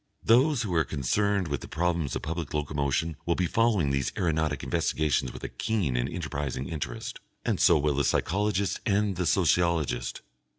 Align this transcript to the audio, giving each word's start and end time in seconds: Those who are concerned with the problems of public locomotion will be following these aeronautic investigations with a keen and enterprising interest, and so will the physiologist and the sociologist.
Those 0.23 0.63
who 0.63 0.73
are 0.73 0.83
concerned 0.83 1.47
with 1.47 1.61
the 1.61 1.67
problems 1.67 2.15
of 2.15 2.23
public 2.23 2.55
locomotion 2.55 3.17
will 3.27 3.35
be 3.35 3.45
following 3.45 3.91
these 3.91 4.11
aeronautic 4.17 4.63
investigations 4.63 5.31
with 5.31 5.43
a 5.43 5.47
keen 5.47 5.95
and 5.95 6.09
enterprising 6.09 6.67
interest, 6.67 7.19
and 7.45 7.59
so 7.59 7.77
will 7.77 7.93
the 7.93 8.03
physiologist 8.03 8.79
and 8.83 9.15
the 9.15 9.27
sociologist. 9.27 10.23